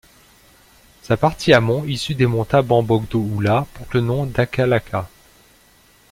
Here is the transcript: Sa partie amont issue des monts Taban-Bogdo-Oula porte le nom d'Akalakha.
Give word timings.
Sa 1.03 1.15
partie 1.15 1.53
amont 1.53 1.83
issue 1.85 2.15
des 2.15 2.25
monts 2.25 2.43
Taban-Bogdo-Oula 2.45 3.67
porte 3.75 3.93
le 3.93 4.01
nom 4.01 4.25
d'Akalakha. 4.25 5.07